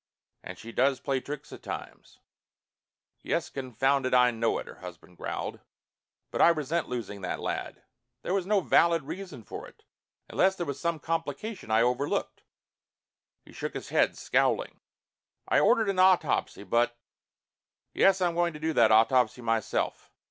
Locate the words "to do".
18.53-18.73